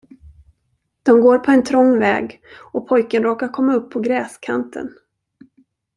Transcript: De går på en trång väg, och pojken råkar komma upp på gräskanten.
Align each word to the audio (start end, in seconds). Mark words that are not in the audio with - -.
De 1.03 1.21
går 1.21 1.37
på 1.39 1.51
en 1.51 1.63
trång 1.63 1.99
väg, 1.99 2.41
och 2.71 2.87
pojken 2.87 3.23
råkar 3.23 3.47
komma 3.47 3.73
upp 3.73 3.91
på 3.91 3.99
gräskanten. 3.99 4.89